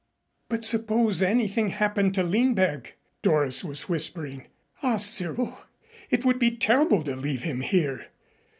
[0.49, 4.47] "But suppose anything happened to Lindberg," Doris was whispering.
[4.81, 5.59] "Ah, Cyril,
[6.09, 8.07] it would be terrible to leave him here.